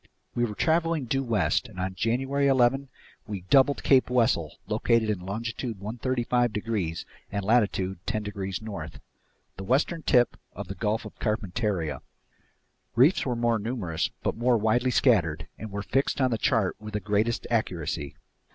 We 0.33 0.45
were 0.45 0.55
traveling 0.55 1.05
due 1.05 1.23
west 1.23 1.67
and 1.67 1.79
on 1.79 1.93
January 1.93 2.47
11 2.47 2.89
we 3.27 3.41
doubled 3.41 3.83
Cape 3.83 4.09
Wessel, 4.09 4.57
located 4.65 5.11
in 5.11 5.19
longitude 5.19 5.79
135 5.79 6.51
degrees 6.51 7.05
and 7.31 7.45
latitude 7.45 7.99
10 8.07 8.23
degrees 8.23 8.63
north, 8.63 8.99
the 9.57 9.63
western 9.63 10.01
tip 10.01 10.37
of 10.53 10.69
the 10.69 10.73
Gulf 10.73 11.05
of 11.05 11.19
Carpentaria. 11.19 12.01
Reefs 12.95 13.27
were 13.27 13.35
still 13.37 13.59
numerous 13.59 14.09
but 14.23 14.35
more 14.35 14.57
widely 14.57 14.89
scattered 14.89 15.45
and 15.59 15.69
were 15.69 15.83
fixed 15.83 16.19
on 16.19 16.31
the 16.31 16.39
chart 16.39 16.75
with 16.79 16.95
the 16.95 16.99
greatest 16.99 17.45
accuracy. 17.51 18.15